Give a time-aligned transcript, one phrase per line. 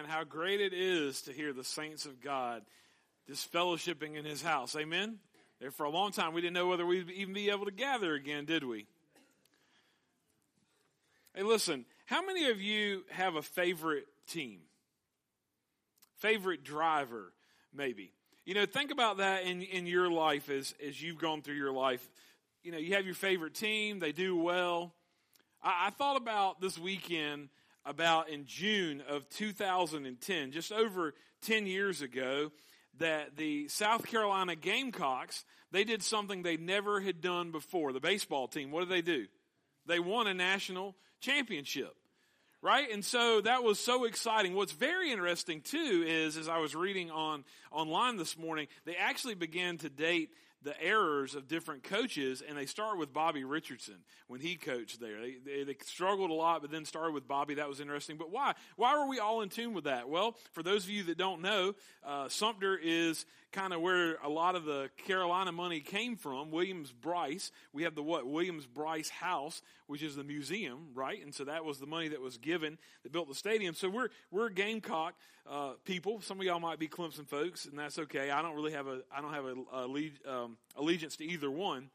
[0.00, 2.62] man, how great it is to hear the saints of God
[3.26, 4.74] just fellowshipping in his house.
[4.76, 5.18] Amen?
[5.60, 8.14] There for a long time, we didn't know whether we'd even be able to gather
[8.14, 8.86] again, did we?
[11.34, 14.60] Hey, listen, how many of you have a favorite team?
[16.18, 17.32] Favorite driver,
[17.74, 18.12] maybe.
[18.46, 21.72] You know, think about that in, in your life as, as you've gone through your
[21.72, 22.08] life.
[22.62, 24.94] You know, you have your favorite team, they do well.
[25.62, 27.50] I, I thought about this weekend
[27.84, 32.50] about in June of 2010, just over 10 years ago,
[32.98, 37.92] that the South Carolina Gamecocks, they did something they never had done before.
[37.92, 39.26] The baseball team, what did they do?
[39.86, 41.94] They won a national championship.
[42.62, 42.92] Right?
[42.92, 44.54] And so that was so exciting.
[44.54, 49.34] What's very interesting too is, as I was reading on, online this morning, they actually
[49.34, 50.28] began to date
[50.62, 53.96] the errors of different coaches, and they start with Bobby Richardson
[54.26, 55.20] when he coached there.
[55.20, 57.54] They, they, they, struggled a lot, but then started with Bobby.
[57.54, 58.16] That was interesting.
[58.16, 58.54] But why?
[58.76, 60.08] Why were we all in tune with that?
[60.08, 61.74] Well, for those of you that don't know,
[62.04, 66.50] uh, Sumter is kind of where a lot of the Carolina money came from.
[66.50, 67.50] Williams Brice.
[67.72, 68.26] We have the what?
[68.26, 71.22] Williams Brice House, which is the museum, right?
[71.22, 73.74] And so that was the money that was given that built the stadium.
[73.74, 75.14] So we're we're Gamecock
[75.48, 76.20] uh, people.
[76.20, 78.30] Some of y'all might be Clemson folks, and that's okay.
[78.30, 81.50] I don't really have a I don't have a, a um, Um, allegiance to either
[81.50, 81.90] one.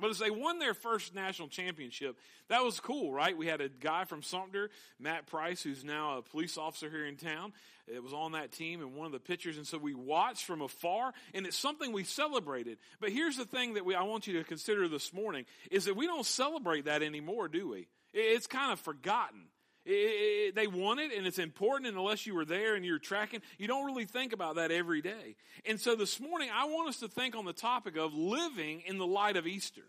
[0.00, 2.16] But as they won their first national championship,
[2.48, 3.36] that was cool, right?
[3.36, 7.16] We had a guy from Sumter, Matt Price, who's now a police officer here in
[7.16, 7.52] town.
[7.86, 9.56] It was on that team and one of the pitchers.
[9.56, 12.78] And so we watched from afar and it's something we celebrated.
[12.98, 15.94] But here's the thing that we, I want you to consider this morning is that
[15.94, 17.86] we don't celebrate that anymore, do we?
[18.12, 19.42] It's kind of forgotten.
[19.86, 22.98] It, it, they want it and it's important and unless you were there and you're
[22.98, 25.36] tracking, you don't really think about that every day.
[25.66, 28.98] And so this morning, I want us to think on the topic of living in
[28.98, 29.82] the light of Easter.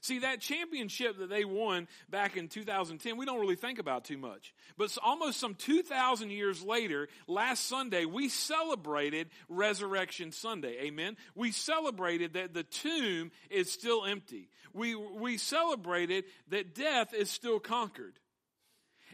[0.00, 4.18] See, that championship that they won back in 2010, we don't really think about too
[4.18, 4.54] much.
[4.76, 10.78] But almost some 2,000 years later, last Sunday, we celebrated Resurrection Sunday.
[10.82, 11.16] Amen?
[11.34, 14.48] We celebrated that the tomb is still empty.
[14.72, 18.18] We, we celebrated that death is still conquered.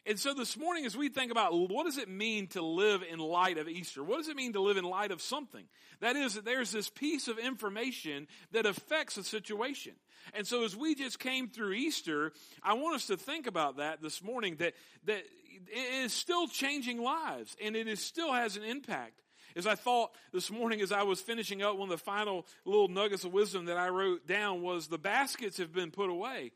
[0.07, 3.19] And so this morning, as we think about what does it mean to live in
[3.19, 4.05] light of Easter?
[4.05, 5.65] What does it mean to live in light of something?
[6.01, 9.95] That is, that there's this piece of information that affects a situation.
[10.35, 12.33] And so as we just came through Easter,
[12.63, 15.23] I want us to think about that this morning, that, that
[15.69, 19.23] it is still changing lives and it is still has an impact.
[19.57, 22.89] As I thought this morning as I was finishing up, one of the final little
[22.89, 26.53] nuggets of wisdom that I wrote down was the baskets have been put away.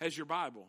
[0.00, 0.68] Has your Bible?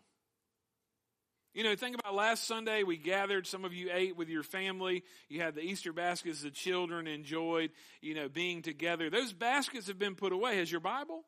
[1.54, 5.04] You know, think about last Sunday, we gathered, some of you ate with your family.
[5.28, 9.10] You had the Easter baskets the children enjoyed, you know, being together.
[9.10, 10.58] Those baskets have been put away.
[10.58, 11.26] Has your Bible?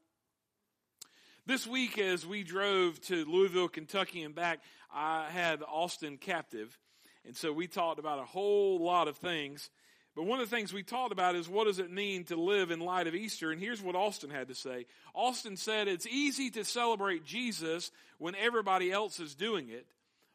[1.46, 4.62] This week, as we drove to Louisville, Kentucky and back,
[4.94, 6.78] I had Austin captive.
[7.26, 9.70] And so we talked about a whole lot of things.
[10.16, 12.72] But one of the things we talked about is what does it mean to live
[12.72, 13.52] in light of Easter?
[13.52, 14.86] And here's what Austin had to say.
[15.14, 19.86] Austin said it's easy to celebrate Jesus when everybody else is doing it.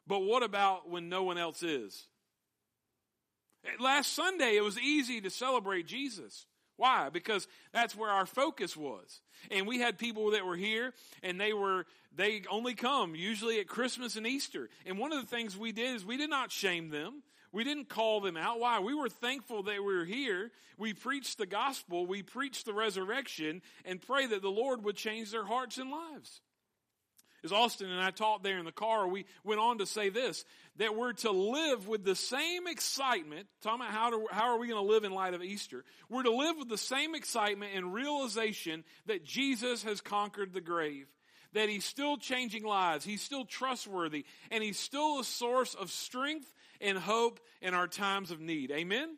[0.08, 2.06] But what about when no one else is?
[3.78, 6.46] Last Sunday, it was easy to celebrate Jesus.
[6.76, 7.10] Why?
[7.10, 9.20] Because that's where our focus was.
[9.50, 13.68] And we had people that were here and they were, they only come usually at
[13.68, 14.70] Christmas and Easter.
[14.86, 17.22] And one of the things we did is we did not shame them.
[17.50, 18.60] We didn't call them out.
[18.60, 18.78] Why?
[18.78, 20.52] We were thankful they were here.
[20.78, 22.06] We preached the gospel.
[22.06, 26.40] We preached the resurrection and pray that the Lord would change their hearts and lives.
[27.44, 30.44] As Austin and I talked there in the car, we went on to say this,
[30.76, 34.68] that we're to live with the same excitement, talking about how, to, how are we
[34.68, 35.84] going to live in light of Easter?
[36.08, 41.06] We're to live with the same excitement and realization that Jesus has conquered the grave.
[41.54, 46.52] That he's still changing lives, he's still trustworthy, and he's still a source of strength
[46.80, 48.70] and hope in our times of need.
[48.70, 49.16] Amen?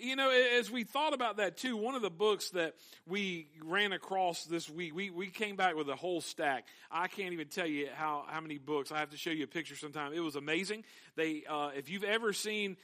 [0.00, 3.92] You know, as we thought about that too, one of the books that we ran
[3.92, 6.66] across this week, we, we came back with a whole stack.
[6.88, 8.92] I can't even tell you how, how many books.
[8.92, 10.12] I have to show you a picture sometime.
[10.12, 10.84] It was amazing.
[11.16, 12.76] They, uh, if you've ever seen,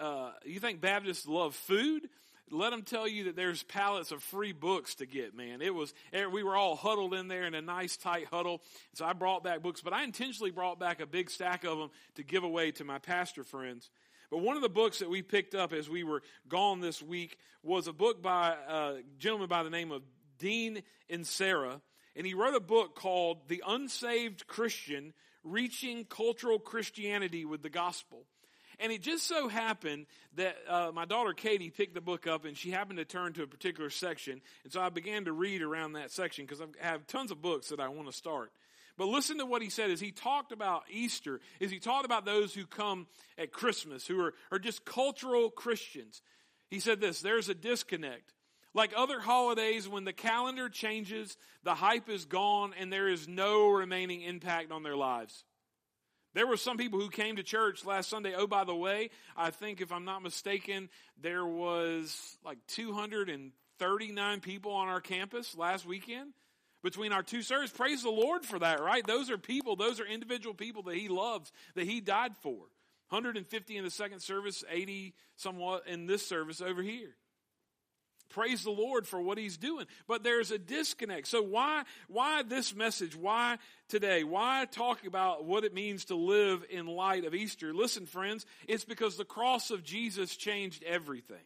[0.00, 2.08] uh, you think Baptists love food?
[2.50, 5.62] let them tell you that there's pallets of free books to get, man.
[5.62, 8.60] It was, er, we were all huddled in there in a nice tight huddle.
[8.92, 11.90] So I brought back books, but I intentionally brought back a big stack of them
[12.16, 13.88] to give away to my pastor friends.
[14.32, 17.36] But one of the books that we picked up as we were gone this week
[17.62, 20.00] was a book by a gentleman by the name of
[20.38, 21.82] Dean Inserra.
[22.16, 25.12] And he wrote a book called The Unsaved Christian
[25.44, 28.24] Reaching Cultural Christianity with the Gospel.
[28.78, 30.06] And it just so happened
[30.36, 33.42] that uh, my daughter Katie picked the book up and she happened to turn to
[33.42, 34.40] a particular section.
[34.64, 37.68] And so I began to read around that section because I have tons of books
[37.68, 38.50] that I want to start.
[38.98, 42.24] But listen to what he said as he talked about Easter, as he talked about
[42.24, 43.06] those who come
[43.38, 46.20] at Christmas, who are, are just cultural Christians.
[46.70, 48.34] He said this there's a disconnect.
[48.74, 53.68] Like other holidays, when the calendar changes, the hype is gone, and there is no
[53.68, 55.44] remaining impact on their lives.
[56.34, 58.34] There were some people who came to church last Sunday.
[58.34, 60.88] Oh, by the way, I think if I'm not mistaken,
[61.20, 66.32] there was like 239 people on our campus last weekend
[66.82, 67.76] between our two services.
[67.76, 69.06] Praise the Lord for that, right?
[69.06, 72.56] Those are people, those are individual people that He loves, that He died for.
[73.08, 77.14] 150 in the second service, 80 somewhat in this service over here.
[78.32, 79.86] Praise the Lord for what he's doing.
[80.08, 81.28] But there's a disconnect.
[81.28, 83.14] So why, why this message?
[83.14, 83.58] Why
[83.88, 84.24] today?
[84.24, 87.74] Why talk about what it means to live in light of Easter?
[87.74, 91.36] Listen, friends, it's because the cross of Jesus changed everything.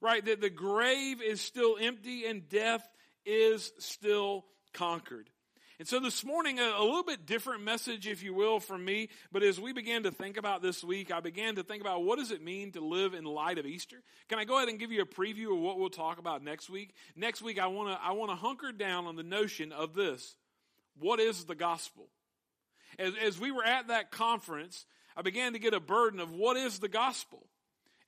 [0.00, 0.24] Right?
[0.24, 2.88] That the grave is still empty and death
[3.28, 5.28] is still conquered.
[5.78, 9.10] And so this morning, a, a, little bit different message, if you will, from me.
[9.30, 12.18] But as we began to think about this week, I began to think about what
[12.18, 14.02] does it mean to live in light of Easter?
[14.28, 16.68] Can I go ahead and give you a preview of what we'll talk about next
[16.68, 16.94] week?
[17.14, 20.34] Next week, I want to I want to hunker down on the notion of this:
[20.98, 22.08] what is the gospel?
[22.98, 24.84] As, as we were at that conference,
[25.16, 27.47] I began to get a burden of what is the gospel.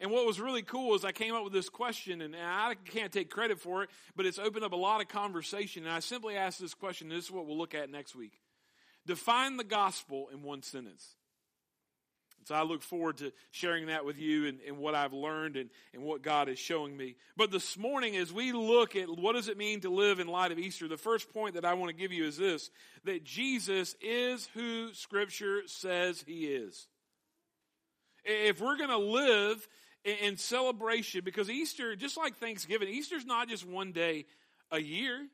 [0.01, 3.13] And what was really cool is I came up with this question, and I can't
[3.13, 5.85] take credit for it, but it's opened up a lot of conversation.
[5.85, 8.41] And I simply asked this question, and this is what we'll look at next week.
[9.07, 11.17] Define the gospel in one sentence.
[12.45, 15.69] So I look forward to sharing that with you and, and what I've learned and,
[15.93, 17.17] and what God is showing me.
[17.37, 20.51] But this morning, as we look at what does it mean to live in light
[20.51, 22.71] of Easter, the first point that I want to give you is this
[23.05, 26.87] that Jesus is who Scripture says he is.
[28.25, 29.69] If we're going to live
[30.05, 34.27] in celebration because Easter, just like Thanksgiving, Easter's not just one day
[34.71, 35.27] a year,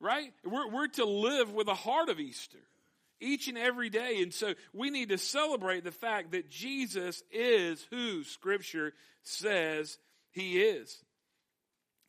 [0.00, 0.32] right?
[0.44, 2.58] We're, we're to live with the heart of Easter
[3.20, 4.20] each and every day.
[4.22, 8.92] And so we need to celebrate the fact that Jesus is who Scripture
[9.22, 9.98] says
[10.32, 11.02] he is.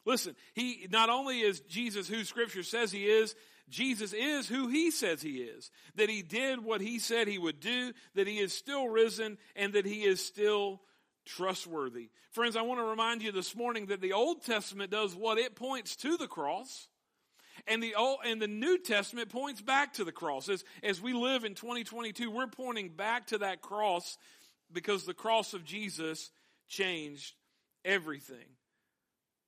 [0.06, 3.36] Listen, he not only is Jesus who Scripture says he is,
[3.70, 5.70] Jesus is who he says he is.
[5.96, 9.74] That he did what he said he would do, that he is still risen, and
[9.74, 10.82] that he is still
[11.28, 12.10] trustworthy.
[12.32, 15.56] Friends, I want to remind you this morning that the Old Testament does what it
[15.56, 16.88] points to the cross.
[17.68, 20.48] And the old, and the New Testament points back to the cross.
[20.48, 24.18] As, as we live in 2022, we're pointing back to that cross
[24.72, 26.32] because the cross of Jesus
[26.68, 27.34] changed
[27.84, 28.46] everything.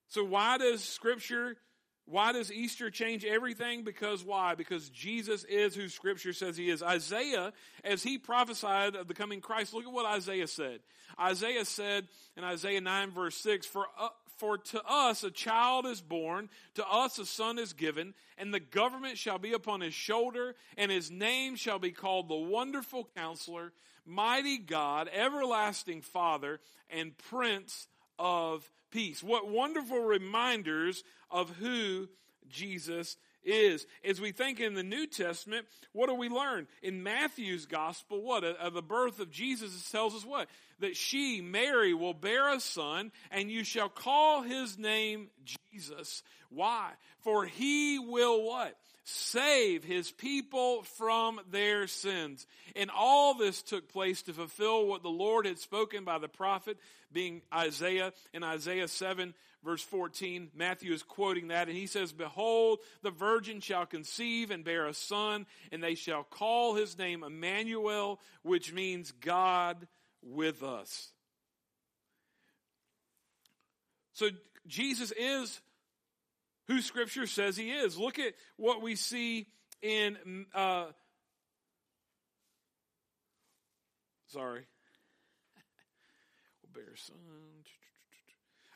[0.08, 1.56] So why does scripture
[2.10, 3.84] why does Easter change everything?
[3.84, 4.56] Because why?
[4.56, 6.82] Because Jesus is who Scripture says he is.
[6.82, 7.54] Isaiah,
[7.84, 10.80] as he prophesied of the coming Christ, look at what Isaiah said.
[11.20, 16.02] Isaiah said in Isaiah 9 verse 6, For, uh, for to us a child is
[16.02, 20.56] born, to us a son is given, and the government shall be upon his shoulder,
[20.78, 23.72] and his name shall be called the Wonderful Counselor,
[24.04, 26.60] Mighty God, Everlasting Father,
[26.90, 27.88] and Prince
[28.20, 29.24] of Peace.
[29.24, 32.10] What wonderful reminders of who
[32.50, 33.86] Jesus is.
[34.04, 36.68] As we think in the New Testament, what do we learn?
[36.82, 38.44] In Matthew's gospel, what?
[38.44, 40.50] Of the birth of Jesus tells us what?
[40.80, 45.30] That she, Mary, will bear a son, and you shall call his name
[45.72, 46.24] Jesus.
[46.50, 46.90] Why?
[47.20, 48.76] For he will what?
[49.10, 52.46] Save his people from their sins.
[52.76, 56.78] And all this took place to fulfill what the Lord had spoken by the prophet,
[57.12, 60.52] being Isaiah in Isaiah 7 verse 14.
[60.56, 64.94] Matthew is quoting that, and he says, Behold, the virgin shall conceive and bear a
[64.94, 69.88] son, and they shall call his name Emmanuel, which means God
[70.22, 71.10] with us.
[74.14, 74.30] So
[74.68, 75.62] Jesus is
[76.70, 77.98] who Scripture says he is.
[77.98, 79.48] Look at what we see
[79.82, 80.46] in.
[80.54, 80.86] Uh,
[84.28, 84.66] sorry.
[86.64, 87.18] We'll bear son.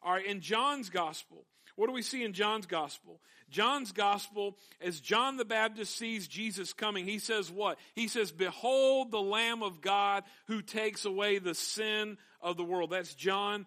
[0.02, 1.46] All right, in John's gospel,
[1.76, 3.22] what do we see in John's gospel?
[3.50, 7.80] John's gospel, as John the Baptist sees Jesus coming, he says what?
[7.96, 12.90] He says, Behold the Lamb of God who takes away the sin of the world.
[12.90, 13.66] That's John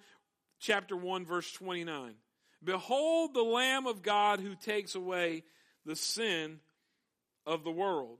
[0.60, 2.14] chapter 1, verse 29.
[2.66, 5.44] Behold the Lamb of God who takes away
[5.86, 6.58] the sin
[7.46, 8.18] of the world.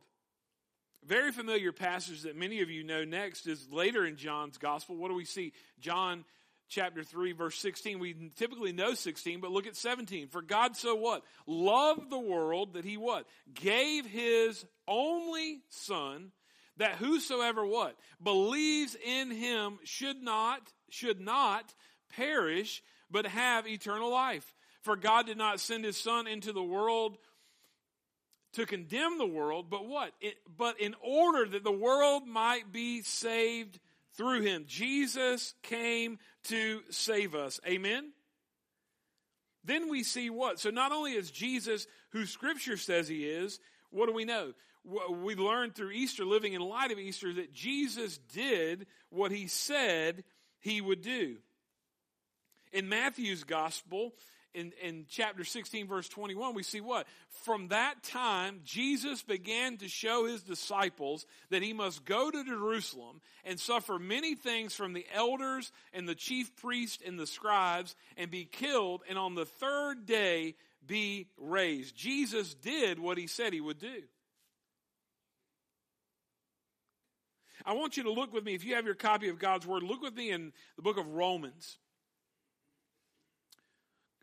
[1.05, 4.97] Very familiar passage that many of you know next is later in John's gospel.
[4.97, 5.53] What do we see?
[5.81, 6.25] John
[6.69, 10.97] chapter 3 verse 16 we typically know 16 but look at 17 for god so
[10.97, 13.25] what loved the world that he what
[13.55, 16.33] gave his only son
[16.79, 20.61] that whosoever what believes in him should not
[20.91, 21.73] should not
[22.17, 27.19] perish but have eternal life for god did not send his son into the world
[28.53, 30.13] to condemn the world, but what?
[30.19, 33.79] It, but in order that the world might be saved
[34.17, 34.65] through him.
[34.67, 37.61] Jesus came to save us.
[37.67, 38.13] Amen?
[39.65, 40.59] Then we see what?
[40.59, 43.61] So not only is Jesus who Scripture says he is,
[43.91, 44.53] what do we know?
[45.11, 50.23] We learned through Easter, living in light of Easter, that Jesus did what he said
[50.61, 51.37] he would do.
[52.73, 54.13] In Matthew's gospel,
[54.57, 57.07] in, in chapter 16, verse 21, we see what?
[57.45, 63.21] From that time, Jesus began to show his disciples that he must go to Jerusalem
[63.45, 68.31] and suffer many things from the elders and the chief priests and the scribes and
[68.31, 70.55] be killed and on the third day
[70.87, 71.95] be raised.
[71.95, 74.03] Jesus did what he said he would do.
[77.65, 79.83] I want you to look with me, if you have your copy of God's Word,
[79.83, 81.79] look with me in the book of Romans.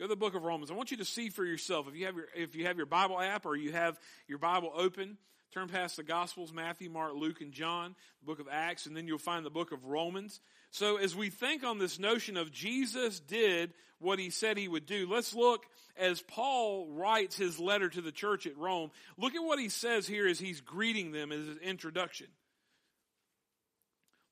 [0.03, 0.69] Go to the book of Romans.
[0.69, 1.88] I want you to see for yourself.
[1.88, 4.69] If you have your, if you have your Bible app or you have your Bible
[4.75, 5.17] open,
[5.53, 9.07] turn past the Gospels, Matthew, Mark, Luke, and John, the book of Acts, and then
[9.07, 10.41] you'll find the book of Romans.
[10.72, 14.86] So as we think on this notion of Jesus did what he said he would
[14.86, 15.63] do, let's look
[15.95, 18.91] as Paul writes his letter to the church at Rome.
[19.17, 22.27] Look at what he says here as he's greeting them as his introduction.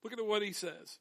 [0.04, 1.00] Look at what he says.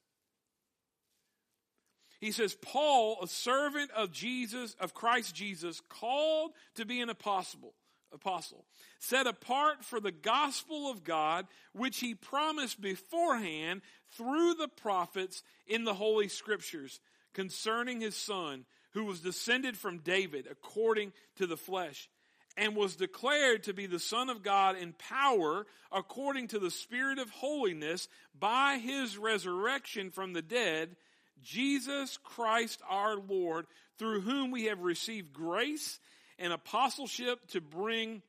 [2.20, 7.72] He says, Paul, a servant of Jesus, of Christ Jesus, called to be an apostle,
[8.12, 8.66] apostle,
[8.98, 13.80] set apart for the gospel of God, which he promised beforehand
[14.16, 17.00] through the prophets in the Holy Scriptures
[17.32, 22.10] concerning his son, who was descended from David according to the flesh,
[22.56, 27.18] and was declared to be the Son of God in power according to the Spirit
[27.18, 28.08] of holiness
[28.38, 30.96] by his resurrection from the dead
[31.42, 33.66] Jesus Christ our Lord,
[33.99, 35.99] through whom we have received grace
[36.38, 38.23] and apostleship to bring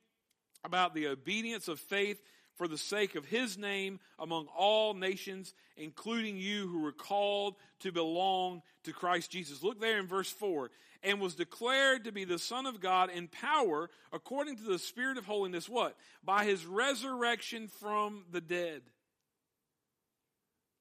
[0.64, 2.22] about the obedience of faith
[2.54, 7.90] for the sake of his name among all nations, including you who were called to
[7.90, 9.62] belong to Christ Jesus.
[9.62, 10.70] Look there in verse 4.
[11.02, 15.18] And was declared to be the Son of God in power according to the Spirit
[15.18, 15.68] of holiness.
[15.68, 15.96] What?
[16.22, 18.82] By his resurrection from the dead.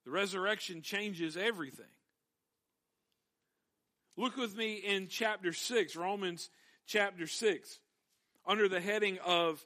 [0.06, 1.86] The resurrection changes everything.
[4.18, 6.50] Look with me in chapter 6, Romans
[6.86, 7.80] chapter 6,
[8.46, 9.66] under the heading of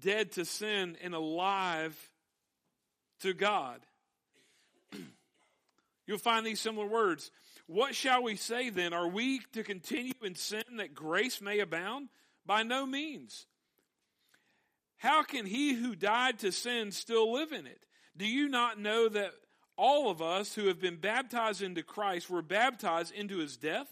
[0.00, 1.96] dead to sin and alive
[3.20, 3.80] to God.
[6.06, 7.30] You'll find these similar words.
[7.66, 8.92] What shall we say then?
[8.92, 12.08] Are we to continue in sin that grace may abound?
[12.44, 13.46] By no means.
[14.98, 17.80] How can he who died to sin still live in it?
[18.16, 19.32] Do you not know that
[19.76, 23.88] all of us who have been baptized into Christ were baptized into his death.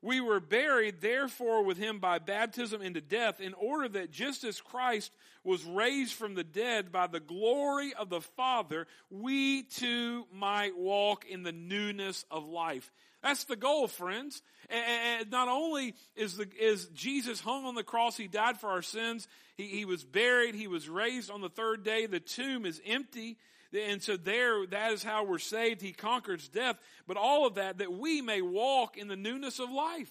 [0.00, 4.60] We were buried, therefore, with him by baptism into death, in order that just as
[4.60, 10.78] Christ was raised from the dead by the glory of the Father, we too might
[10.78, 12.92] walk in the newness of life.
[13.24, 14.40] That's the goal, friends.
[14.70, 18.82] And not only is, the, is Jesus hung on the cross, he died for our
[18.82, 22.80] sins, he, he was buried, he was raised on the third day, the tomb is
[22.86, 23.36] empty.
[23.72, 25.82] And so there, that is how we're saved.
[25.82, 26.78] He conquers death.
[27.06, 30.10] But all of that, that we may walk in the newness of life.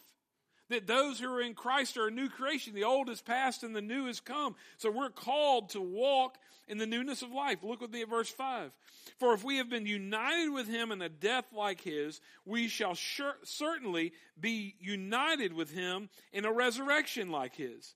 [0.69, 2.75] That those who are in Christ are a new creation.
[2.75, 4.55] The old is past and the new has come.
[4.77, 6.37] So we're called to walk
[6.67, 7.59] in the newness of life.
[7.63, 8.71] Look with me at verse 5.
[9.17, 12.95] For if we have been united with him in a death like his, we shall
[12.95, 17.95] sure, certainly be united with him in a resurrection like his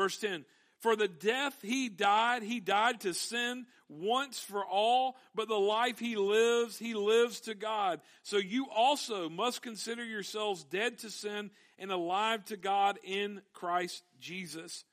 [0.00, 0.46] Verse 10
[0.78, 5.98] For the death he died, he died to sin once for all, but the life
[5.98, 8.00] he lives, he lives to God.
[8.22, 14.02] So you also must consider yourselves dead to sin and alive to God in Christ
[14.20, 14.86] Jesus.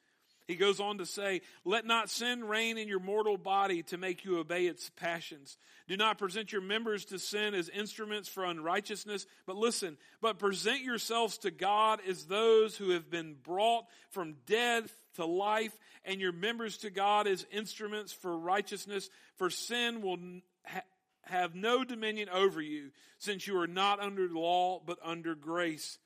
[0.48, 4.24] He goes on to say, Let not sin reign in your mortal body to make
[4.24, 5.58] you obey its passions.
[5.90, 10.82] Do not present your members to sin as instruments for unrighteousness, but listen, but present
[10.82, 16.32] yourselves to God as those who have been brought from death to life, and your
[16.32, 19.10] members to God as instruments for righteousness.
[19.36, 20.18] For sin will
[20.66, 20.82] ha-
[21.24, 26.00] have no dominion over you, since you are not under law, but under grace.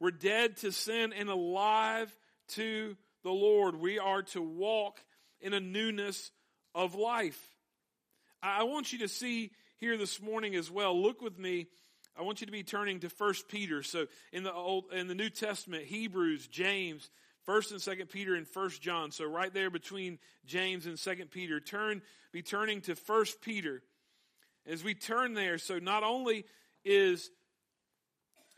[0.00, 2.14] We're dead to sin and alive
[2.48, 3.74] to the Lord.
[3.74, 5.02] We are to walk
[5.40, 6.30] in a newness
[6.76, 7.56] of life.
[8.40, 10.96] I want you to see here this morning as well.
[11.02, 11.66] Look with me.
[12.16, 13.82] I want you to be turning to First Peter.
[13.82, 17.10] So in the old in the New Testament, Hebrews, James,
[17.42, 19.10] First and Second Peter, and First John.
[19.10, 23.82] So right there between James and Second Peter, turn be turning to First Peter.
[24.68, 26.44] As we turn there, so not only
[26.84, 27.28] is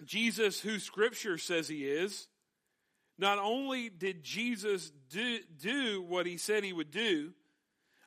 [0.04, 2.28] Jesus who Scripture says he is,
[3.18, 7.32] not only did Jesus do, do what he said he would do,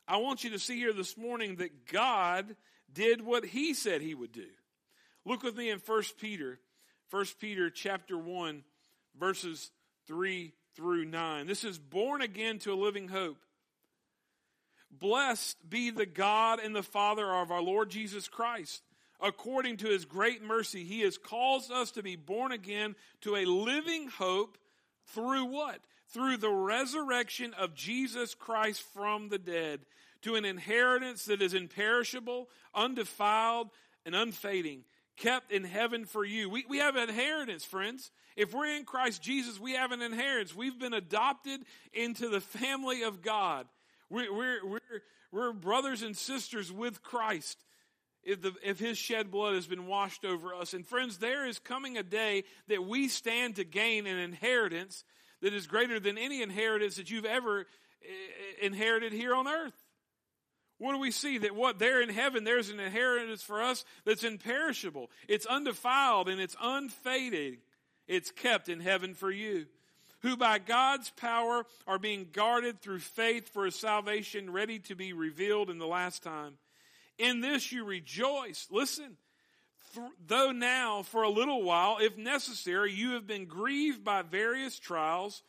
[0.08, 2.56] I want you to see here this morning that God
[2.92, 4.48] did what he said he would do.
[5.24, 6.58] Look with me in 1 Peter,
[7.10, 8.64] 1 Peter chapter 1,
[9.18, 9.70] verses
[10.06, 11.46] 3 through 9.
[11.46, 13.38] This is born again to a living hope.
[14.90, 18.82] Blessed be the God and the Father of our Lord Jesus Christ.
[19.20, 23.44] According to his great mercy, he has caused us to be born again to a
[23.44, 24.58] living hope
[25.14, 25.80] through what?
[26.08, 29.80] Through the resurrection of Jesus Christ from the dead,
[30.22, 33.70] to an inheritance that is imperishable, undefiled,
[34.04, 34.84] and unfading,
[35.16, 36.50] kept in heaven for you.
[36.50, 38.10] We, we have an inheritance, friends.
[38.36, 40.54] If we're in Christ Jesus, we have an inheritance.
[40.54, 41.60] We've been adopted
[41.92, 43.66] into the family of God.
[44.10, 44.80] We're, we're, we're,
[45.30, 47.58] we're brothers and sisters with Christ
[48.24, 50.74] if, the, if his shed blood has been washed over us.
[50.74, 55.04] And friends, there is coming a day that we stand to gain an inheritance
[55.40, 59.74] that is greater than any inheritance that you've ever eh, inherited here on earth.
[60.78, 61.38] What do we see?
[61.38, 65.10] That what there in heaven, there's an inheritance for us that's imperishable.
[65.28, 67.58] It's undefiled and it's unfading.
[68.08, 69.66] It's kept in heaven for you.
[70.22, 75.12] Who by God's power are being guarded through faith for a salvation ready to be
[75.12, 76.54] revealed in the last time.
[77.22, 78.66] In this you rejoice.
[78.68, 79.16] Listen,
[80.26, 85.44] though now for a little while, if necessary, you have been grieved by various trials,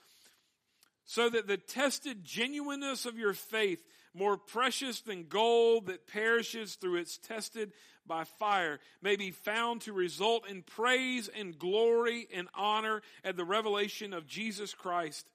[1.06, 6.98] so that the tested genuineness of your faith, more precious than gold that perishes through
[6.98, 7.74] its tested
[8.06, 13.46] by fire, may be found to result in praise and glory and honor at the
[13.46, 15.28] revelation of Jesus Christ.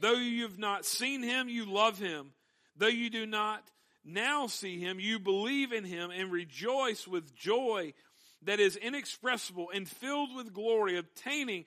[0.00, 2.32] Though you have not seen him, you love him.
[2.74, 3.70] Though you do not
[4.04, 7.94] now see him, you believe in him and rejoice with joy
[8.42, 11.64] that is inexpressible and filled with glory, obtaining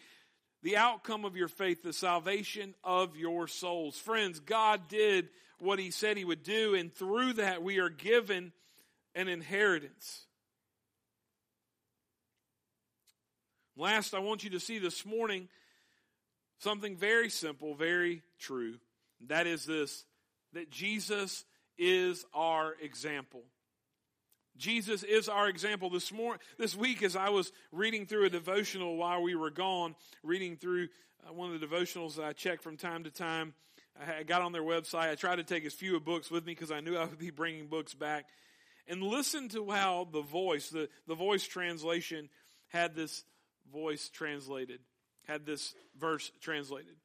[0.61, 3.97] the outcome of your faith, the salvation of your souls.
[3.97, 8.51] Friends, God did what he said he would do, and through that we are given
[9.15, 10.25] an inheritance.
[13.75, 15.47] Last, I want you to see this morning
[16.59, 18.75] something very simple, very true.
[19.27, 20.05] That is this
[20.53, 21.43] that Jesus
[21.77, 23.43] is our example.
[24.57, 25.89] Jesus is our example.
[25.89, 29.95] This morning, this week, as I was reading through a devotional while we were gone,
[30.23, 30.87] reading through
[31.27, 33.53] uh, one of the devotionals that I check from time to time,
[33.99, 35.09] I got on their website.
[35.09, 37.19] I tried to take as few of books with me because I knew I would
[37.19, 38.25] be bringing books back.
[38.87, 42.29] And listen to how the voice, the, the voice translation,
[42.67, 43.23] had this
[43.71, 44.79] voice translated,
[45.27, 46.95] had this verse translated.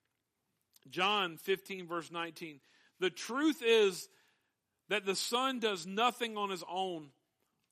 [0.90, 2.60] John 15, verse 19.
[3.00, 4.08] The truth is
[4.92, 7.06] that the Son does nothing on his own.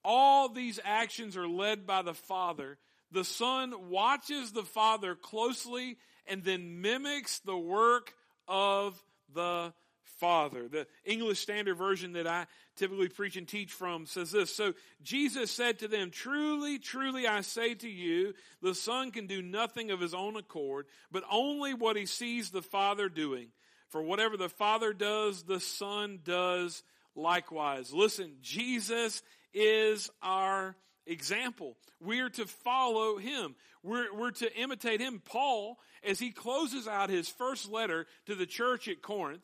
[0.02, 2.78] All these actions are led by the Father.
[3.12, 8.14] The Son watches the Father closely and then mimics the work
[8.48, 8.98] of
[9.34, 9.74] the
[10.18, 10.66] Father.
[10.66, 14.56] The English Standard Version that I typically preach and teach from says this.
[14.56, 19.42] So Jesus said to them, Truly, truly I say to you, the Son can do
[19.42, 23.48] nothing of his own accord, but only what he sees the Father doing.
[23.90, 26.82] For whatever the Father does, the Son does
[27.14, 27.92] likewise.
[27.92, 31.76] Listen, Jesus is our example.
[32.00, 33.54] We're to follow him.
[33.82, 35.22] We're, we're to imitate him.
[35.24, 39.42] Paul, as he closes out his first letter to the church at Corinth,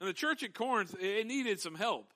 [0.00, 2.12] and the church at Corinth, it needed some help.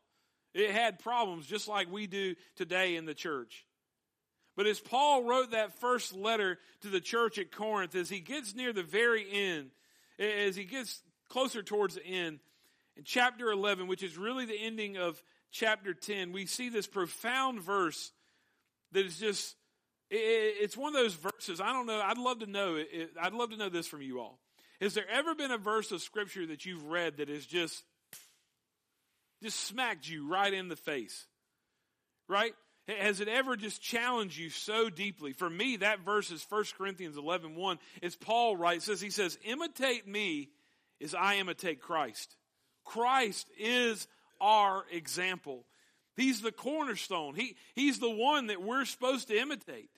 [0.54, 3.64] It had problems just like we do today in the church.
[4.56, 8.54] But as Paul wrote that first letter to the church at Corinth, as he gets
[8.54, 9.70] near the very end,
[10.18, 12.40] as he gets closer towards the end,
[12.96, 17.60] in chapter 11, which is really the ending of chapter 10, we see this profound
[17.60, 18.12] verse
[18.92, 19.56] that is just,
[20.10, 21.60] it's one of those verses.
[21.60, 22.00] I don't know.
[22.00, 22.82] I'd love to know.
[23.20, 24.38] I'd love to know this from you all.
[24.80, 27.82] Has there ever been a verse of scripture that you've read that has just,
[29.42, 31.26] just smacked you right in the face?
[32.28, 32.52] Right?
[32.88, 35.32] Has it ever just challenged you so deeply?
[35.32, 37.78] For me, that verse is 1 Corinthians 11, 1.
[38.02, 40.50] As Paul writes, says, he says, imitate me
[41.00, 42.36] as I imitate Christ.
[42.84, 44.06] Christ is
[44.40, 45.64] our example.
[46.16, 47.34] He's the cornerstone.
[47.34, 49.90] He, he's the one that we're supposed to imitate.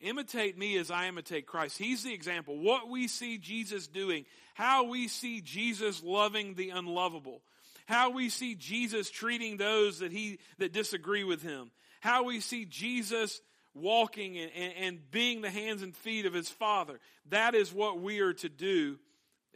[0.00, 1.76] Imitate me as I imitate Christ.
[1.76, 2.56] He's the example.
[2.58, 7.42] What we see Jesus doing, how we see Jesus loving the unlovable,
[7.86, 12.64] how we see Jesus treating those that he that disagree with him, how we see
[12.64, 13.40] Jesus
[13.74, 17.00] walking and, and, and being the hands and feet of his Father.
[17.30, 18.98] That is what we are to do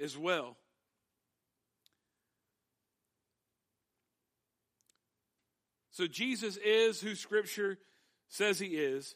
[0.00, 0.56] as well.
[5.92, 7.78] So Jesus is who Scripture
[8.28, 9.14] says he is.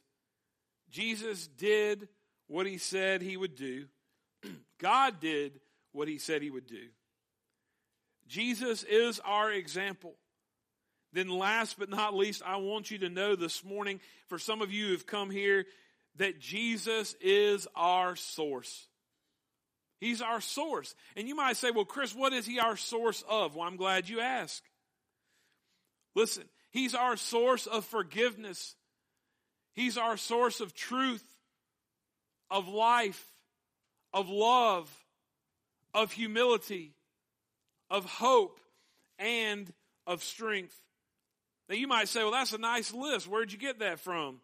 [0.90, 2.08] Jesus did
[2.48, 3.86] what he said he would do.
[4.78, 5.58] God did
[5.92, 6.88] what he said he would do.
[8.28, 10.14] Jesus is our example.
[11.12, 14.70] Then, last but not least, I want you to know this morning, for some of
[14.70, 15.64] you who have come here,
[16.16, 18.86] that Jesus is our source.
[19.98, 20.94] He's our source.
[21.16, 23.56] And you might say, well, Chris, what is he our source of?
[23.56, 24.62] Well, I'm glad you asked.
[26.14, 28.74] Listen, he's our source of forgiveness.
[29.74, 31.24] He's our source of truth,
[32.50, 33.22] of life,
[34.12, 34.90] of love,
[35.92, 36.94] of humility,
[37.90, 38.60] of hope,
[39.18, 39.72] and
[40.06, 40.74] of strength.
[41.68, 43.26] Now you might say, well, that's a nice list.
[43.26, 44.40] Where'd you get that from?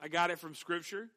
[0.00, 1.08] I got it from Scripture.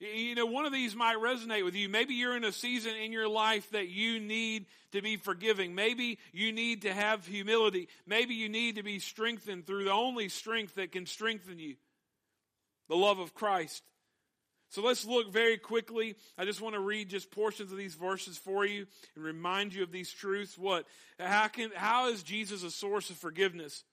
[0.00, 1.88] You know, one of these might resonate with you.
[1.88, 5.74] Maybe you're in a season in your life that you need to be forgiving.
[5.74, 7.88] Maybe you need to have humility.
[8.06, 11.76] Maybe you need to be strengthened through the only strength that can strengthen you
[12.88, 13.82] the love of Christ.
[14.70, 16.14] So let's look very quickly.
[16.38, 18.86] I just want to read just portions of these verses for you
[19.16, 20.56] and remind you of these truths.
[20.56, 20.86] What?
[21.18, 23.84] How can, how is Jesus a source of forgiveness?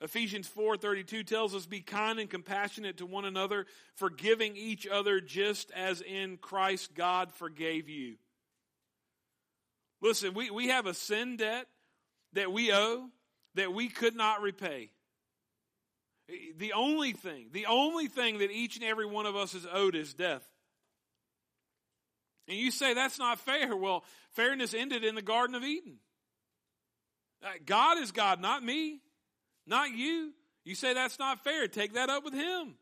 [0.00, 5.70] Ephesians 4:32 tells us be kind and compassionate to one another, forgiving each other just
[5.72, 8.16] as in Christ God forgave you.
[10.00, 11.66] Listen, we, we have a sin debt
[12.34, 13.10] that we owe
[13.54, 14.90] that we could not repay.
[16.58, 19.96] The only thing, the only thing that each and every one of us is owed
[19.96, 20.44] is death.
[22.46, 23.74] And you say that's not fair.
[23.74, 25.98] Well, fairness ended in the Garden of Eden.
[27.42, 29.00] Uh, God is God, not me.
[29.68, 30.32] Not you.
[30.64, 31.68] You say that's not fair.
[31.68, 32.74] Take that up with him.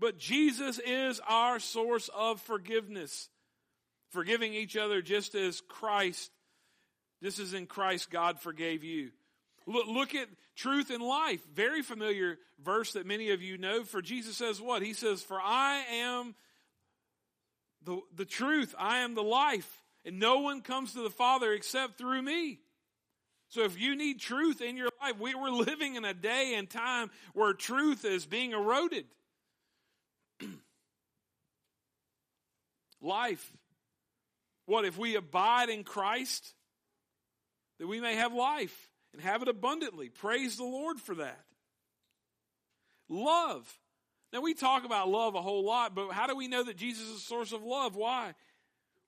[0.00, 3.28] But Jesus is our source of forgiveness.
[4.10, 6.30] Forgiving each other just as Christ,
[7.20, 9.10] this is in Christ God forgave you.
[9.66, 11.40] Look, look at truth and life.
[11.54, 13.82] Very familiar verse that many of you know.
[13.84, 14.82] For Jesus says what?
[14.82, 16.34] He says, For I am
[17.84, 21.98] the, the truth, I am the life, and no one comes to the Father except
[21.98, 22.60] through me.
[23.48, 26.68] So if you need truth in your life, we were living in a day and
[26.68, 29.04] time where truth is being eroded.
[33.00, 33.52] life.
[34.66, 36.54] What if we abide in Christ?
[37.78, 40.08] That we may have life and have it abundantly.
[40.08, 41.44] Praise the Lord for that.
[43.08, 43.72] Love.
[44.32, 47.06] Now we talk about love a whole lot, but how do we know that Jesus
[47.08, 47.94] is a source of love?
[47.94, 48.34] Why?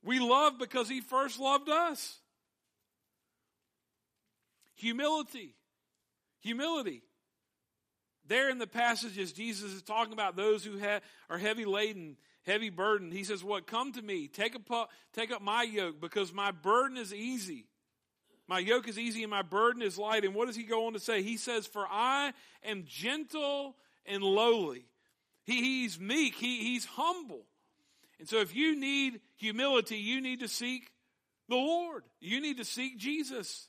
[0.04, 2.20] We love because he first loved us.
[4.76, 5.54] Humility.
[6.40, 7.02] Humility.
[8.28, 12.70] There in the passages, Jesus is talking about those who have, are heavy laden, heavy
[12.70, 13.12] burdened.
[13.12, 13.66] He says, What?
[13.66, 14.28] Come to me.
[14.28, 17.66] Take, a, take up my yoke because my burden is easy.
[18.48, 20.24] My yoke is easy and my burden is light.
[20.24, 21.22] And what does he go on to say?
[21.22, 22.32] He says, For I
[22.64, 24.86] am gentle and lowly.
[25.44, 27.46] He, he's meek, he, he's humble.
[28.18, 30.90] And so if you need humility, you need to seek
[31.48, 32.04] the Lord.
[32.20, 33.68] You need to seek Jesus.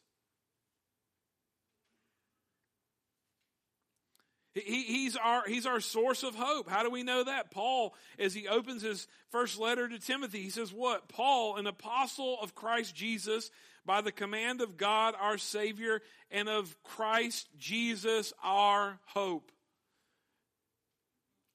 [4.66, 6.70] He, he's, our, he's our source of hope.
[6.70, 7.52] How do we know that?
[7.52, 11.10] Paul, as he opens his first letter to Timothy, he says, What?
[11.10, 13.52] Paul, an apostle of Christ Jesus,
[13.86, 19.52] by the command of God our Savior, and of Christ Jesus our hope.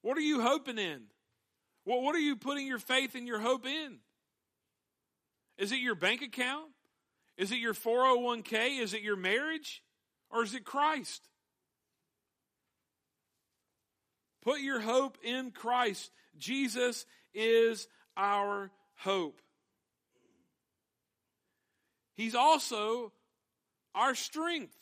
[0.01, 1.03] What are you hoping in?
[1.85, 3.97] What, what are you putting your faith and your hope in?
[5.57, 6.69] Is it your bank account?
[7.37, 8.79] Is it your 401k?
[8.79, 9.83] Is it your marriage?
[10.29, 11.27] Or is it Christ?
[14.43, 16.11] Put your hope in Christ.
[16.37, 19.41] Jesus is our hope.
[22.15, 23.13] He's also
[23.95, 24.75] our strength.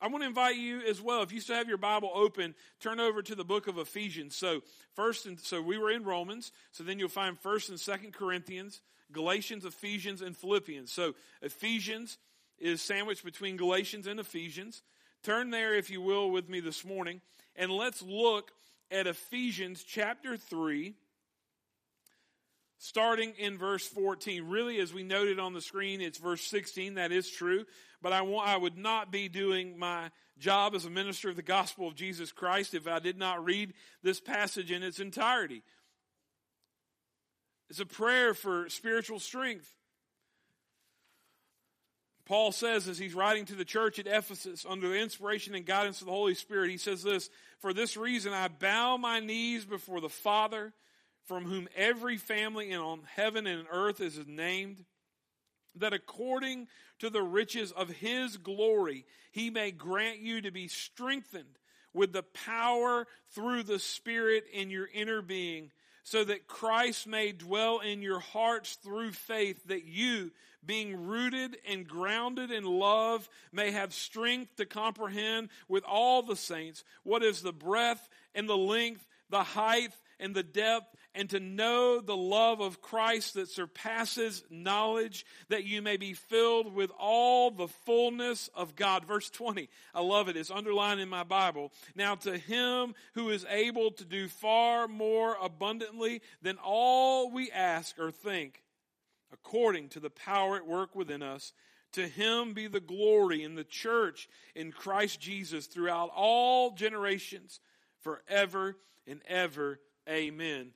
[0.00, 1.22] I want to invite you as well.
[1.22, 4.36] If you still have your Bible open, turn over to the book of Ephesians.
[4.36, 4.62] So
[4.94, 6.52] first, and so we were in Romans.
[6.70, 10.92] So then you'll find First and Second Corinthians, Galatians, Ephesians, and Philippians.
[10.92, 12.18] So Ephesians
[12.60, 14.82] is sandwiched between Galatians and Ephesians.
[15.24, 17.20] Turn there, if you will, with me this morning,
[17.56, 18.52] and let's look
[18.90, 20.94] at Ephesians chapter 3,
[22.78, 24.48] starting in verse 14.
[24.48, 26.94] Really, as we noted on the screen, it's verse 16.
[26.94, 27.64] That is true.
[28.00, 31.42] But I, want, I would not be doing my job as a minister of the
[31.42, 35.62] gospel of Jesus Christ if I did not read this passage in its entirety.
[37.68, 39.74] It's a prayer for spiritual strength.
[42.28, 46.02] Paul says, as he's writing to the church at Ephesus, under the inspiration and guidance
[46.02, 50.02] of the Holy Spirit, he says this For this reason I bow my knees before
[50.02, 50.74] the Father,
[51.24, 54.84] from whom every family in on heaven and earth is named,
[55.76, 61.58] that according to the riches of his glory, he may grant you to be strengthened
[61.94, 65.70] with the power through the Spirit in your inner being,
[66.08, 70.30] so that Christ may dwell in your hearts through faith, that you,
[70.64, 76.82] being rooted and grounded in love, may have strength to comprehend with all the saints
[77.02, 82.00] what is the breadth and the length, the height and the depth, and to know
[82.00, 87.66] the love of Christ that surpasses knowledge, that you may be filled with all the
[87.66, 89.04] fullness of God.
[89.04, 90.36] Verse 20, I love it.
[90.36, 91.72] It's underlined in my Bible.
[91.96, 97.98] Now to him who is able to do far more abundantly than all we ask
[97.98, 98.62] or think,
[99.32, 101.52] according to the power at work within us.
[101.94, 107.58] To him be the glory in the church in Christ Jesus throughout all generations,
[108.02, 109.80] forever and ever.
[110.08, 110.74] Amen.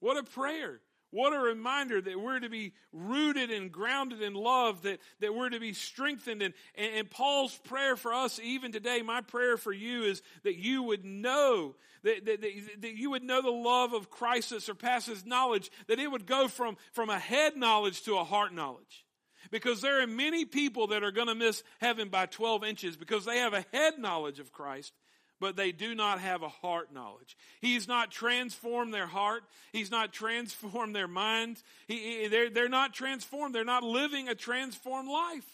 [0.00, 0.80] What a prayer.
[1.10, 5.48] What a reminder that we're to be rooted and grounded in love, that, that we're
[5.48, 6.42] to be strengthened.
[6.42, 10.56] And, and, and, Paul's prayer for us, even today, my prayer for you is that
[10.56, 14.62] you would know, that, that, that, that you would know the love of Christ that
[14.62, 19.06] surpasses knowledge, that it would go from, from a head knowledge to a heart knowledge.
[19.50, 23.24] Because there are many people that are going to miss heaven by 12 inches because
[23.24, 24.92] they have a head knowledge of Christ
[25.40, 27.36] but they do not have a heart knowledge.
[27.60, 29.44] He's not transformed their heart.
[29.72, 31.62] He's not transformed their mind.
[31.86, 33.54] He, they're, they're not transformed.
[33.54, 35.46] They're not living a transformed life.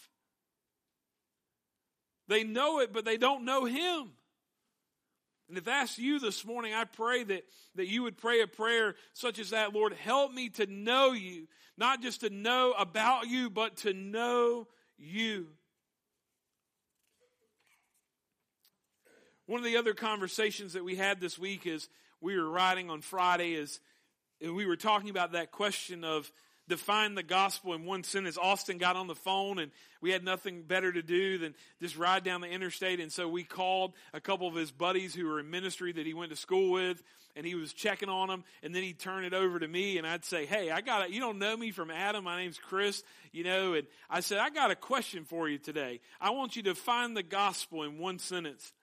[2.27, 4.11] They know it, but they don't know Him.
[5.47, 7.43] And if that's you this morning, I pray that,
[7.75, 11.47] that you would pray a prayer such as that Lord, help me to know you,
[11.77, 14.67] not just to know about you, but to know
[14.97, 15.47] you.
[19.47, 21.87] One of the other conversations that we had this week is
[22.19, 23.79] we were writing on Friday is
[24.41, 26.31] we were talking about that question of
[26.67, 28.39] define the gospel in one sentence.
[28.41, 32.23] Austin got on the phone and we had nothing better to do than just ride
[32.23, 32.99] down the interstate.
[32.99, 36.15] And so we called a couple of his buddies who were in ministry that he
[36.15, 37.03] went to school with
[37.35, 38.43] and he was checking on them.
[38.63, 41.11] And then he'd turn it over to me and I'd say, Hey, I got it.
[41.11, 42.23] You don't know me from Adam.
[42.23, 45.99] My name's Chris, you know, and I said, I got a question for you today.
[46.19, 48.73] I want you to find the gospel in one sentence.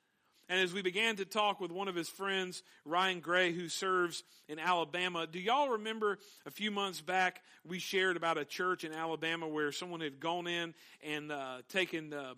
[0.53, 4.23] And as we began to talk with one of his friends, Ryan Gray, who serves
[4.51, 8.93] in Alabama, do y'all remember a few months back we shared about a church in
[8.93, 12.35] Alabama where someone had gone in and uh, taken uh,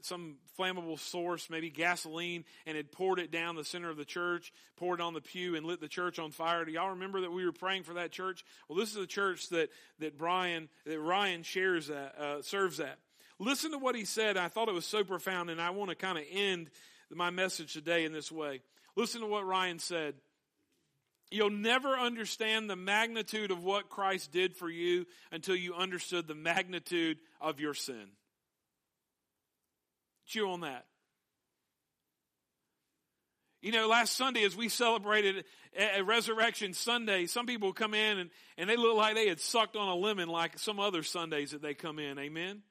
[0.00, 4.52] some flammable source, maybe gasoline, and had poured it down the center of the church,
[4.76, 6.64] poured it on the pew, and lit the church on fire.
[6.64, 8.44] Do y'all remember that we were praying for that church?
[8.68, 13.00] Well, this is a church that that Brian that Ryan shares that uh, serves at.
[13.40, 14.36] Listen to what he said.
[14.36, 16.70] I thought it was so profound, and I want to kind of end
[17.14, 18.62] my message today in this way.
[18.96, 20.14] Listen to what Ryan said.
[21.30, 26.34] You'll never understand the magnitude of what Christ did for you until you understood the
[26.34, 28.08] magnitude of your sin.
[30.26, 30.86] Chew on that.
[33.60, 35.44] You know, last Sunday as we celebrated
[35.76, 39.74] a, Resurrection Sunday, some people come in and, and they look like they had sucked
[39.74, 42.18] on a lemon like some other Sundays that they come in.
[42.18, 42.62] Amen?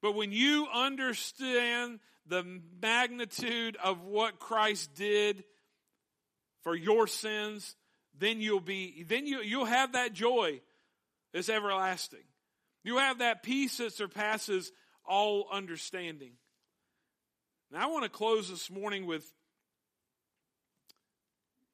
[0.00, 2.44] But when you understand the
[2.80, 5.44] magnitude of what Christ did
[6.62, 7.74] for your sins,
[8.18, 10.60] then you'll be, then you, you'll have that joy
[11.32, 12.24] that's everlasting.
[12.84, 14.72] You'll have that peace that surpasses
[15.04, 16.32] all understanding.
[17.70, 19.24] Now, I want to close this morning with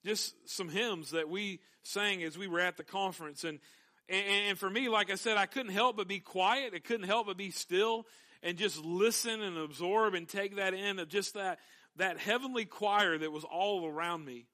[0.05, 3.45] just some hymns that we sang as we were at the conference.
[3.45, 3.61] And
[4.09, 6.75] and, for me, like I said, I couldn't help but be quiet.
[6.75, 8.07] I couldn't help but be still
[8.43, 11.59] and just listen and absorb and take that in of just that,
[11.97, 14.47] that heavenly choir that was all around me.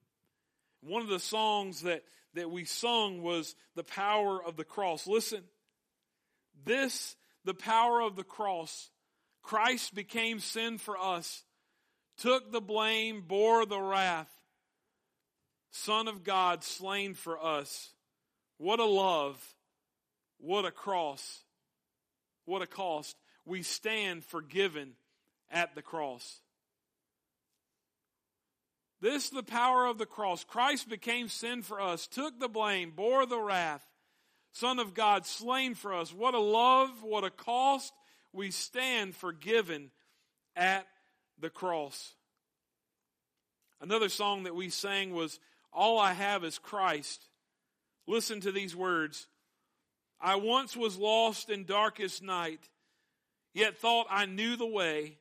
[0.83, 5.07] One of the songs that, that we sung was the power of the cross.
[5.07, 5.43] Listen,
[6.65, 8.91] this, the power of the cross,
[9.43, 11.43] Christ became sin for us,
[12.19, 14.31] took the blame, bore the wrath,
[15.73, 17.93] Son of God slain for us.
[18.61, 19.43] What a love.
[20.37, 21.41] What a cross.
[22.45, 23.17] What a cost.
[23.47, 24.93] We stand forgiven
[25.51, 26.41] at the cross.
[29.01, 30.45] This is the power of the cross.
[30.45, 33.83] Christ became sin for us, took the blame, bore the wrath.
[34.53, 36.13] Son of God, slain for us.
[36.13, 37.95] What a love, what a cost.
[38.31, 39.91] We stand forgiven
[40.55, 40.87] at
[41.41, 42.13] the cross.
[43.81, 45.41] Another song that we sang was
[45.73, 47.30] All I Have is Christ.
[48.11, 49.29] Listen to these words.
[50.21, 52.69] I once was lost in darkest night,
[53.55, 55.19] yet thought I knew the way.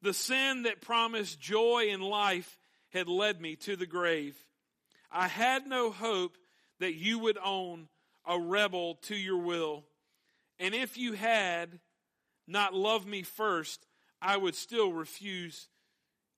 [0.00, 2.56] The sin that promised joy and life
[2.90, 4.36] had led me to the grave.
[5.10, 6.38] I had no hope
[6.78, 7.88] that you would own
[8.24, 9.82] a rebel to your will.
[10.60, 11.80] And if you had
[12.46, 13.84] not loved me first,
[14.22, 15.66] I would still refuse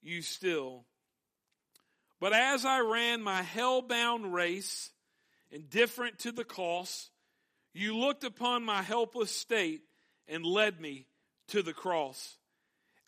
[0.00, 0.86] you still.
[2.18, 4.90] But as I ran my hell-bound race,
[5.56, 7.10] indifferent to the cost,
[7.72, 9.80] you looked upon my helpless state
[10.28, 11.06] and led me
[11.48, 12.36] to the cross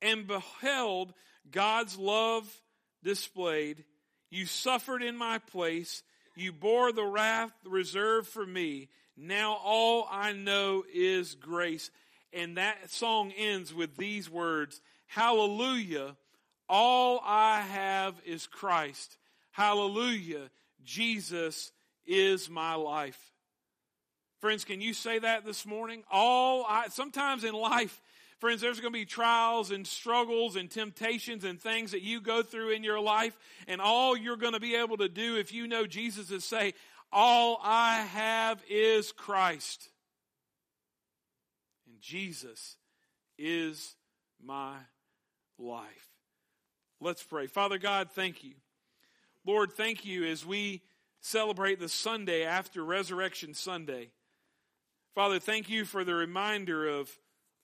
[0.00, 1.12] and beheld
[1.50, 2.50] God's love
[3.04, 3.84] displayed.
[4.30, 6.02] You suffered in my place.
[6.36, 8.88] You bore the wrath reserved for me.
[9.14, 11.90] Now all I know is grace.
[12.32, 16.16] And that song ends with these words, Hallelujah.
[16.68, 19.18] All I have is Christ.
[19.50, 20.50] Hallelujah.
[20.84, 21.72] Jesus
[22.08, 23.20] is my life.
[24.40, 26.02] Friends, can you say that this morning?
[26.10, 28.00] All I, sometimes in life,
[28.38, 32.42] friends, there's going to be trials and struggles and temptations and things that you go
[32.42, 33.36] through in your life.
[33.66, 36.74] And all you're going to be able to do if you know Jesus is say,
[37.12, 39.88] all I have is Christ.
[41.86, 42.76] And Jesus
[43.38, 43.96] is
[44.42, 44.74] my
[45.58, 45.84] life.
[47.00, 47.46] Let's pray.
[47.46, 48.54] Father God, thank you.
[49.44, 50.82] Lord, thank you as we
[51.20, 54.10] celebrate the Sunday after Resurrection Sunday.
[55.14, 57.10] Father, thank you for the reminder of,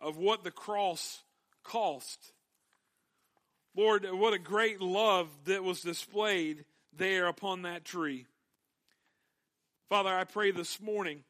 [0.01, 1.23] of what the cross
[1.62, 2.33] cost.
[3.77, 6.64] Lord, what a great love that was displayed
[6.97, 8.27] there upon that tree.
[9.88, 11.25] Father, I pray this morning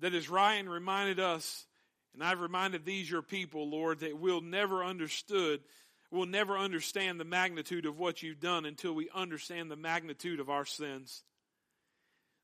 [0.00, 1.66] that as Ryan reminded us,
[2.14, 5.60] and I've reminded these your people, Lord, that we'll never understood
[6.10, 10.50] we'll never understand the magnitude of what you've done until we understand the magnitude of
[10.50, 11.22] our sins.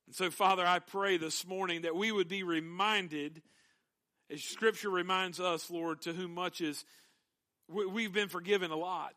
[0.07, 3.43] And so, Father, I pray this morning that we would be reminded,
[4.31, 6.85] as Scripture reminds us, Lord, to whom much is,
[7.69, 9.15] we've been forgiven a lot.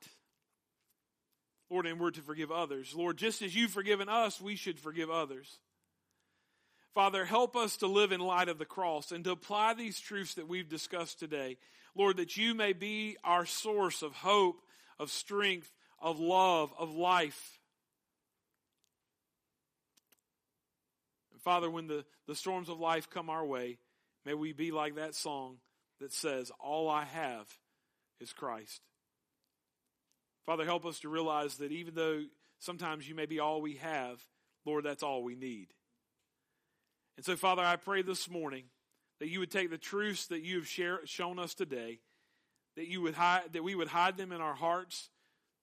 [1.69, 2.93] Lord, and we're to forgive others.
[2.95, 5.59] Lord, just as you've forgiven us, we should forgive others.
[6.93, 10.35] Father, help us to live in light of the cross and to apply these truths
[10.35, 11.57] that we've discussed today.
[11.95, 14.61] Lord, that you may be our source of hope,
[14.99, 17.59] of strength, of love, of life.
[21.31, 23.77] And Father, when the, the storms of life come our way,
[24.25, 25.57] may we be like that song
[26.01, 27.47] that says, All I have
[28.19, 28.81] is Christ.
[30.45, 32.23] Father, help us to realize that even though
[32.59, 34.23] sometimes you may be all we have,
[34.65, 35.67] Lord, that's all we need.
[37.17, 38.65] And so, Father, I pray this morning
[39.19, 41.99] that you would take the truths that you have share, shown us today,
[42.75, 45.09] that you would hide, that we would hide them in our hearts,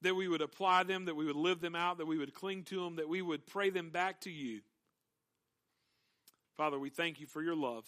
[0.03, 2.65] that we would apply them, that we would live them out, that we would cling
[2.65, 4.61] to them, that we would pray them back to you.
[6.57, 7.87] Father, we thank you for your love.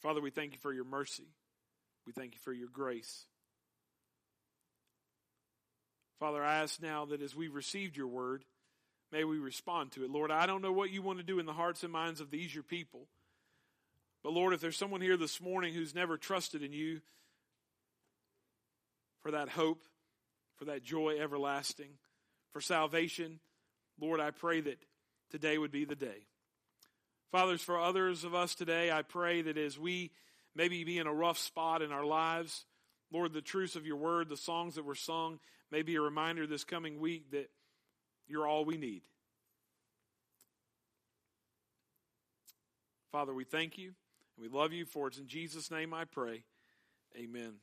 [0.00, 1.28] Father, we thank you for your mercy.
[2.06, 3.26] We thank you for your grace.
[6.18, 8.44] Father, I ask now that as we've received your word,
[9.12, 10.10] may we respond to it.
[10.10, 12.30] Lord, I don't know what you want to do in the hearts and minds of
[12.30, 13.06] these your people.
[14.22, 17.00] But Lord, if there's someone here this morning who's never trusted in you
[19.22, 19.84] for that hope,
[20.56, 21.90] for that joy everlasting,
[22.52, 23.40] for salvation,
[24.00, 24.78] Lord, I pray that
[25.30, 26.26] today would be the day.
[27.30, 30.10] Fathers, for others of us today, I pray that as we
[30.54, 32.64] maybe be in a rough spot in our lives,
[33.12, 35.38] Lord, the truths of your word, the songs that were sung,
[35.70, 37.50] may be a reminder this coming week that
[38.26, 39.02] you're all we need.
[43.12, 43.92] Father, we thank you.
[44.40, 46.44] We love you, for it's in Jesus' name I pray.
[47.16, 47.54] Amen.